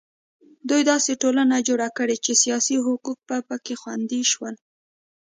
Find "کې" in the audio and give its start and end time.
3.65-3.75